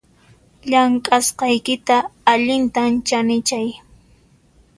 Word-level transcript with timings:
Llamk'asqaykita 0.69 1.97
allintam 2.31 2.91
chaninchay 3.07 3.69